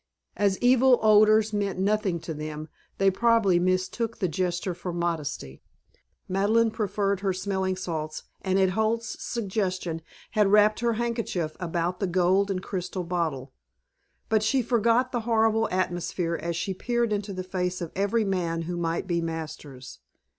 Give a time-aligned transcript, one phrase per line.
[0.35, 5.61] As evil odors meant nothing to them, they probably mistook the gesture for modesty.
[6.27, 10.01] Madeleine preferred her smelling salts, and at Holt's suggestion
[10.31, 13.53] had wrapped her handkerchief about the gold and crystal bottle.
[14.27, 18.63] But she forgot the horrible atmosphere as she peered into the face of every man
[18.63, 19.99] who might be Masters.